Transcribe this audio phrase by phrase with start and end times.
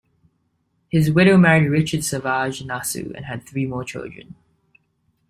[0.89, 4.33] His widow married Richard Savage Nassau and had three more children.